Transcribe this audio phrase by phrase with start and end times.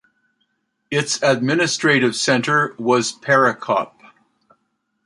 [0.89, 3.93] Its administrative centre was Perekop.